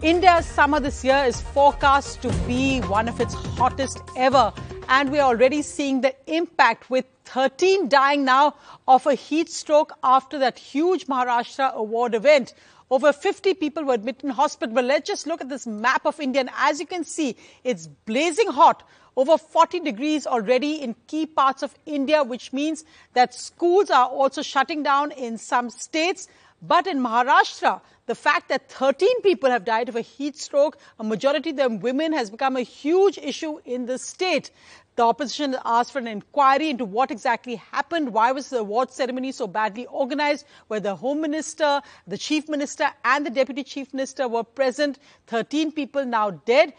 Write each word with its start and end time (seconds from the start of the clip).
India's 0.00 0.46
summer 0.46 0.78
this 0.78 1.02
year 1.02 1.24
is 1.26 1.40
forecast 1.40 2.22
to 2.22 2.32
be 2.46 2.78
one 2.82 3.08
of 3.08 3.20
its 3.20 3.34
hottest 3.34 4.00
ever. 4.14 4.52
And 4.88 5.10
we're 5.10 5.22
already 5.22 5.60
seeing 5.60 6.02
the 6.02 6.14
impact 6.32 6.88
with 6.88 7.04
13 7.24 7.88
dying 7.88 8.24
now 8.24 8.54
of 8.86 9.04
a 9.08 9.14
heat 9.14 9.50
stroke 9.50 9.92
after 10.04 10.38
that 10.38 10.56
huge 10.56 11.08
Maharashtra 11.08 11.74
award 11.74 12.14
event. 12.14 12.54
Over 12.92 13.12
50 13.12 13.54
people 13.54 13.82
were 13.82 13.94
admitted 13.94 14.22
in 14.22 14.30
hospital. 14.30 14.72
But 14.72 14.84
let's 14.84 15.08
just 15.08 15.26
look 15.26 15.40
at 15.40 15.48
this 15.48 15.66
map 15.66 16.06
of 16.06 16.20
India. 16.20 16.42
And 16.42 16.50
as 16.56 16.78
you 16.78 16.86
can 16.86 17.02
see, 17.02 17.34
it's 17.64 17.88
blazing 17.88 18.52
hot. 18.52 18.88
Over 19.16 19.36
40 19.36 19.80
degrees 19.80 20.28
already 20.28 20.80
in 20.80 20.94
key 21.08 21.26
parts 21.26 21.64
of 21.64 21.74
India, 21.86 22.22
which 22.22 22.52
means 22.52 22.84
that 23.14 23.34
schools 23.34 23.90
are 23.90 24.06
also 24.06 24.42
shutting 24.42 24.84
down 24.84 25.10
in 25.10 25.38
some 25.38 25.70
states. 25.70 26.28
But 26.60 26.86
in 26.88 26.98
Maharashtra, 26.98 27.80
the 28.06 28.14
fact 28.14 28.48
that 28.48 28.68
13 28.68 29.22
people 29.22 29.48
have 29.50 29.64
died 29.64 29.88
of 29.88 29.96
a 29.96 30.00
heat 30.00 30.36
stroke, 30.36 30.78
a 30.98 31.04
majority 31.04 31.50
of 31.50 31.56
them 31.56 31.78
women, 31.78 32.12
has 32.12 32.30
become 32.30 32.56
a 32.56 32.62
huge 32.62 33.16
issue 33.18 33.60
in 33.64 33.86
the 33.86 33.98
state. 33.98 34.50
The 34.96 35.04
opposition 35.04 35.56
asked 35.64 35.92
for 35.92 36.00
an 36.00 36.08
inquiry 36.08 36.70
into 36.70 36.84
what 36.84 37.12
exactly 37.12 37.54
happened. 37.54 38.12
Why 38.12 38.32
was 38.32 38.50
the 38.50 38.58
award 38.58 38.90
ceremony 38.90 39.30
so 39.30 39.46
badly 39.46 39.86
organized? 39.86 40.44
Where 40.66 40.80
the 40.80 40.96
Home 40.96 41.20
Minister, 41.20 41.80
the 42.08 42.18
Chief 42.18 42.48
Minister, 42.48 42.88
and 43.04 43.24
the 43.24 43.30
Deputy 43.30 43.62
Chief 43.62 43.94
Minister 43.94 44.26
were 44.26 44.42
present. 44.42 44.98
13 45.28 45.70
people 45.70 46.04
now 46.04 46.30
dead. 46.30 46.72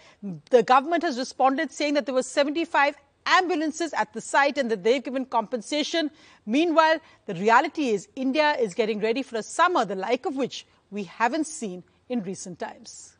The 0.49 0.63
government 0.63 1.03
has 1.03 1.17
responded 1.17 1.71
saying 1.71 1.93
that 1.93 2.05
there 2.05 2.15
were 2.15 2.23
75 2.23 2.97
ambulances 3.25 3.93
at 3.93 4.13
the 4.13 4.21
site 4.21 4.57
and 4.57 4.69
that 4.71 4.83
they've 4.83 5.03
given 5.03 5.25
compensation. 5.25 6.11
Meanwhile, 6.45 6.99
the 7.25 7.35
reality 7.35 7.89
is 7.89 8.07
India 8.15 8.55
is 8.59 8.73
getting 8.73 8.99
ready 8.99 9.23
for 9.23 9.37
a 9.37 9.43
summer, 9.43 9.85
the 9.85 9.95
like 9.95 10.25
of 10.25 10.35
which 10.35 10.65
we 10.91 11.03
haven't 11.03 11.47
seen 11.47 11.83
in 12.09 12.23
recent 12.23 12.59
times. 12.59 13.15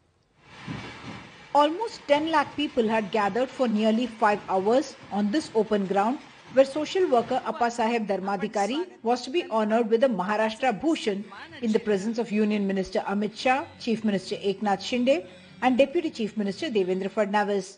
Almost 1.53 2.02
10 2.08 2.31
lakh 2.31 2.55
people 2.55 2.88
had 2.88 3.12
gathered 3.12 3.49
for 3.49 3.67
nearly 3.67 4.05
five 4.08 4.39
hours 4.50 4.95
on 5.11 5.31
this 5.31 5.50
open 5.55 5.86
ground 5.88 6.20
where 6.53 6.66
social 6.66 7.08
worker 7.08 7.42
Appa 7.45 7.66
Saheb 7.66 8.08
Dharmadhikari 8.08 8.88
was 9.03 9.22
to 9.22 9.30
be 9.30 9.45
honored 9.45 9.89
with 9.89 10.02
the 10.02 10.08
Maharashtra 10.08 10.80
Bhushan 10.80 11.23
in 11.61 11.72
the 11.72 11.80
presence 11.80 12.17
of 12.17 12.31
Union 12.31 12.66
Minister 12.66 13.00
Amit 13.02 13.36
Shah, 13.38 13.66
Chief 13.80 14.03
Minister 14.03 14.36
Eknath 14.36 14.81
Shinde 14.81 15.25
and 15.61 15.77
Deputy 15.77 16.09
Chief 16.09 16.38
Minister 16.38 16.70
Devendra 16.70 17.09
Fadnavis. 17.09 17.77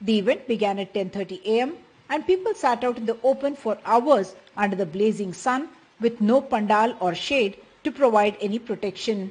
The 0.00 0.18
event 0.18 0.46
began 0.48 0.78
at 0.78 0.94
10.30 0.94 1.40
am 1.46 1.74
and 2.10 2.26
people 2.26 2.54
sat 2.54 2.84
out 2.84 2.98
in 2.98 3.06
the 3.06 3.16
open 3.22 3.56
for 3.56 3.78
hours 3.84 4.34
under 4.56 4.76
the 4.76 4.86
blazing 4.86 5.32
sun 5.32 5.68
with 6.00 6.20
no 6.20 6.40
pandal 6.40 6.94
or 7.00 7.14
shade 7.14 7.56
to 7.84 7.92
provide 7.92 8.36
any 8.40 8.58
protection. 8.58 9.30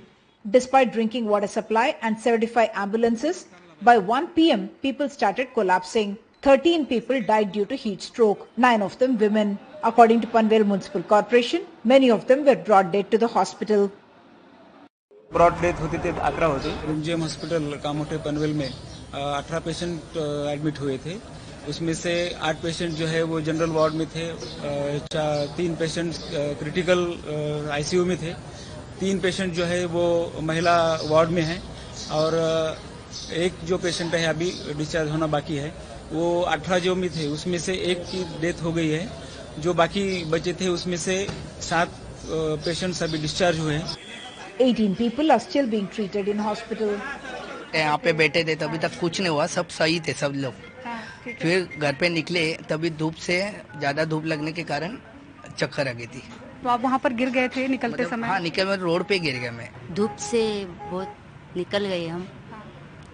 Despite 0.50 0.94
drinking 0.94 1.26
water 1.26 1.48
supply 1.48 1.95
and 2.02 2.20
75 2.20 2.70
ambulances, 2.73 3.45
by 3.81 3.98
1 3.98 4.28
pm, 4.28 4.67
people 4.81 5.09
started 5.09 5.54
collapsing. 5.54 6.17
13 6.42 6.86
people 6.86 7.22
died 7.22 7.52
due 7.52 7.66
to 7.66 7.76
heat 7.76 8.02
stroke, 8.02 8.48
9 8.58 8.81
of 8.81 8.98
them 9.00 9.17
women. 9.17 9.59
According 9.84 10.22
to 10.22 10.28
Panvel 10.28 10.64
Municipal 10.66 11.04
Corporation, 11.04 11.66
many 11.84 12.09
of 12.09 12.28
them 12.28 12.45
were 12.45 12.56
brought 12.56 12.92
dead 12.92 13.12
to 13.12 13.17
the 13.17 13.28
hospital. 13.28 13.92
Brought 15.34 15.62
death 15.62 15.80
होती 15.81 15.98
थे 16.04 16.09
अकरा 16.30 16.48
होते 16.54 16.70
MGM 16.92 17.22
hospital 17.22 17.80
Kamothe 17.84 18.17
Panvel 18.23 18.54
में 18.54 18.70
अठारह 19.17 19.61
patient 19.61 20.17
admit 20.53 20.81
हुए 20.81 20.98
थे। 21.06 21.14
उसमें 21.69 21.92
से 21.95 22.12
आठ 22.48 22.61
पेशेंट 22.62 22.95
जो 22.95 23.06
है 23.06 23.23
वो 23.31 23.41
जनरल 23.41 23.70
वार्ड 23.70 23.95
में 23.95 24.06
थे 24.08 24.27
तीन 25.56 25.75
पेशेंट 25.77 26.14
क्रिटिकल 26.61 27.00
आईसीयू 27.73 28.05
में 28.05 28.17
थे। 28.23 28.33
तीन 29.00 29.19
पेशेंट 29.20 29.53
जो 29.55 29.64
है 29.64 29.84
वो 29.95 30.05
महिला 30.42 30.77
वार्ड 31.05 31.31
में 31.31 31.42
हैं 31.42 31.62
और 32.12 32.34
एक 33.34 33.53
जो 33.64 33.78
पेशेंट 33.78 34.14
है 34.14 34.25
अभी 34.27 34.53
डिस्चार्ज 34.78 35.11
होना 35.11 35.27
बाकी 35.27 35.56
है, 35.56 35.73
वो 36.12 36.41
अठारह 36.42 36.78
जो 36.78 36.95
में 36.95 37.08
थे, 37.11 37.27
उसमें 37.28 37.58
से 37.58 37.75
एक 37.92 38.05
की 38.11 38.25
डेथ 38.41 38.62
हो 38.62 38.73
गई 38.73 38.89
है। 38.89 39.08
जो 39.58 39.75
बाकी 39.75 40.25
बचे 40.30 40.52
थे, 40.61 40.68
उसमें 40.68 40.96
से 40.96 41.17
सात 41.62 41.92
पेशेंट्स 42.64 43.02
अभी 43.02 43.18
डिस्चार्ज 43.18 43.58
हुए 43.58 43.74
हैं। 43.74 43.96
18 44.61 44.95
people 44.96 45.30
are 45.30 45.42
still 45.45 45.67
being 45.73 45.89
treated 45.96 46.29
in 46.29 46.39
hospital. 46.39 46.92
यहाँ 47.79 47.98
पे 47.98 48.13
बैठे 48.14 48.45
थे 48.45 48.55
तभी 48.57 48.79
तक 48.79 48.98
कुछ 49.01 49.20
नहीं 49.20 49.31
हुआ 49.31 49.47
सब 49.53 49.69
सही 49.70 50.01
थे 50.01 50.13
सब 50.14 50.33
लोग। 50.37 50.55
फिर 51.39 51.69
घर 51.79 51.95
पे 52.01 52.09
निकले 52.09 52.42
तभी 52.69 52.91
धूप 52.98 53.14
से 53.20 53.41
ज़्यादा 53.79 54.05
धूप 54.05 54.25
लगने 54.27 54.53
के 54.53 54.63
कारण 54.64 54.97
चक्कर 55.59 55.89
आ 55.89 55.92
गई 55.92 56.07
थी। 56.07 56.23
तो 56.63 56.69
आप 56.69 56.81
वहाँ 56.81 56.98
पर 56.98 57.13
गिर 57.13 57.31
गए 57.31 57.48
थे 57.48 57.67
निकलते 57.69 57.95
मतलब, 57.95 58.11
समय? 58.11 58.29
हाँ 58.29 58.41
निकल 58.41 58.67
मैं 58.67 58.77
रोड 58.79 59.05
पे 59.05 59.19
गिर 59.19 59.39
गया 59.39 59.51
मैं। 59.53 59.69
धूप 59.95 60.17
से 60.20 60.42
बहुत 60.65 61.17
निकल 61.57 61.86
गए 61.86 62.07
हम। 62.07 62.23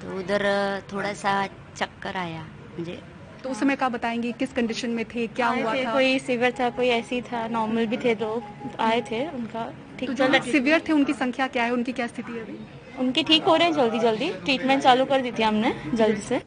तो 0.02 0.18
उधर 0.18 0.44
थोड़ा 0.92 1.12
सा 1.14 1.46
चक्कर 1.76 2.16
आया 2.16 2.44
मुझे। 2.78 2.98
तो 3.42 3.50
उस 3.50 3.60
समय 3.60 3.76
क्या 3.76 3.88
बताएँगे 3.88 4.32
किस 4.32 4.52
कंडीशन 4.52 4.90
में 4.90 5.04
थे 5.04 5.26
क्या 5.28 5.48
हुआ 5.48 5.74
थे, 5.74 5.84
था? 5.84 5.92
कोई 5.92 6.18
सीवियर 6.18 6.54
था 6.60 6.68
कोई 6.70 6.88
ऐसी 6.90 7.20
था 7.22 7.46
नॉर्मल 7.48 7.86
भी 7.86 7.96
थे 7.96 8.14
लोग 8.16 8.80
आए 8.80 9.00
थे 9.10 9.26
उनका 9.30 9.64
ठीक 9.98 10.10
तो 10.10 10.14
जो 10.16 10.42
सिवियर 10.42 10.82
थे 10.88 10.92
उनकी 10.92 11.12
संख्या 11.14 11.46
क्या 11.48 11.64
है 11.64 11.72
उनकी 11.72 11.92
क्या 11.92 12.06
स्थिति 12.06 12.32
है 12.32 12.40
अभी? 12.40 12.58
उनके 13.00 13.22
ठीक 13.22 13.44
हो 13.44 13.54
रहे 13.56 13.66
हैं 13.68 13.74
जल्दी 13.74 13.98
जल्दी। 13.98 14.28
ट्रीटमेंट 14.44 14.82
चालू 14.82 15.04
कर 15.04 15.20
दी 15.22 15.32
थी 15.32 15.42
हमने 15.42 15.74
जल्दी 15.94 16.20
से। 16.20 16.38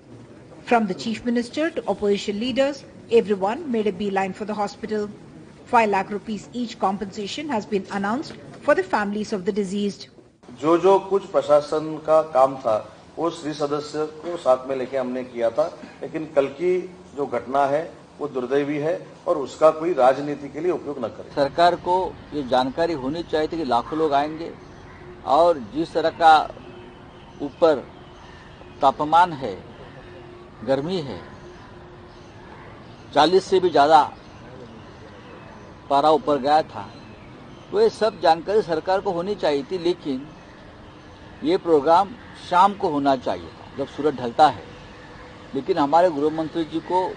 From 0.67 0.85
the 0.87 0.91
chief 0.93 1.25
minister 1.25 1.69
to 1.69 1.81
opposition 1.89 2.33
leaders 2.35 2.83
everyone 3.41 3.63
made 3.69 3.93
beeline 4.11 4.31
for 4.31 4.47
the 4.47 4.51
hospital 4.59 5.07
five 5.71 5.89
lakh 5.89 6.11
rupees 6.11 6.47
each 6.55 6.73
compensation 6.81 7.49
has 7.51 7.67
been 7.71 7.83
announced 7.93 8.35
for 8.65 8.75
the 8.75 8.83
families 8.85 9.35
of 9.35 9.41
the 9.41 9.55
deceased 9.55 9.97
जो 10.61 10.77
जो 10.77 10.97
कुछ 11.09 11.25
प्रशासन 11.27 11.95
का 12.05 12.21
काम 12.33 12.55
था 12.57 12.77
वो 13.17 13.29
श्री 13.29 13.53
सदस्य 13.53 14.05
को 14.21 14.37
साथ 14.37 14.67
में 14.69 14.75
लेके 14.75 14.97
हमने 14.97 15.23
किया 15.23 15.49
था 15.49 15.65
लेकिन 16.01 16.25
कल 16.35 16.47
की 16.57 16.77
जो 17.17 17.25
घटना 17.27 17.65
है 17.65 17.81
वो 18.19 18.27
दुर्दैवी 18.27 18.77
है 18.77 18.95
और 19.27 19.37
उसका 19.37 19.69
कोई 19.71 19.93
राजनीति 19.93 20.49
के 20.49 20.59
लिए 20.59 20.71
उपयोग 20.71 20.99
न 20.99 21.07
करे। 21.15 21.33
सरकार 21.35 21.75
को 21.87 21.95
ये 22.33 22.43
जानकारी 22.49 22.93
होनी 23.01 23.23
चाहिए 23.31 23.47
थी 23.47 23.57
कि 23.57 23.65
लाखों 23.65 23.97
लोग 23.99 24.13
आएँगे। 24.13 24.51
और 25.27 25.59
जिस 25.73 25.93
तरह 25.93 26.09
का 26.11 26.35
ऊपर 27.41 27.83
तापमान 28.81 29.33
है, 29.33 29.57
गर्मी 30.65 30.99
है 31.01 31.19
40 33.13 33.43
से 33.43 33.59
भी 33.59 33.69
ज़्यादा 33.69 34.01
पारा 35.89 36.09
ऊपर 36.11 36.37
गया 36.39 36.61
था 36.63 36.85
तो 37.71 37.81
ये 37.81 37.89
सब 37.91 38.19
जानकारी 38.21 38.61
सरकार 38.63 39.01
को 39.01 39.11
होनी 39.11 39.35
चाहिए 39.35 39.63
थी, 39.63 39.77
लेकिन 39.79 40.27
ये 41.43 41.57
प्रोग्राम 41.59 42.09
शाम 42.49 42.73
को 42.73 42.89
होना 42.89 43.15
चाहिए 43.17 43.47
था, 43.47 43.77
जब 43.77 43.87
सूरज 43.87 44.15
ढलता 44.15 44.47
है। 44.47 44.63
लेकिन 45.55 45.77
हमारे 45.77 46.09
गृह 46.11 46.37
मंत्री 46.37 46.63
जी 46.65 46.79
को 46.81 47.07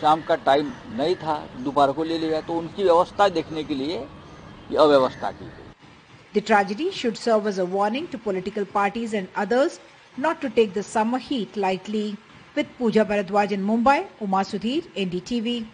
शाम 0.00 0.22
का 0.22 0.34
टाइम 0.36 0.72
नहीं 0.92 1.14
था, 1.16 1.36
दोपहर 1.58 1.92
को 1.92 2.04
ले 2.04 2.18
लिया 2.18 2.40
तो 2.40 2.54
उनकी 2.54 2.82
व्यवस्था 2.82 3.28
देखने 3.30 3.64
के 3.64 3.74
लिए 3.74 3.96
ये 3.96 4.76
अव्यवस्था 4.78 5.30
की 5.32 5.44
गई। 5.44 5.63
The 6.34 6.40
tragedy 6.40 6.90
should 6.90 7.16
serve 7.16 7.46
as 7.46 7.58
a 7.58 7.64
warning 7.64 8.08
to 8.08 8.18
political 8.18 8.64
parties 8.64 9.14
and 9.14 9.28
others 9.36 9.78
not 10.16 10.40
to 10.40 10.50
take 10.50 10.74
the 10.74 10.82
summer 10.82 11.18
heat 11.18 11.56
lightly. 11.56 12.16
With 12.56 12.66
Pooja 12.76 13.04
Bharadwaj 13.04 13.52
in 13.52 13.64
Mumbai, 13.64 14.06
Uma 14.20 14.38
Sudhir, 14.38 14.82
NDTV. 14.96 15.66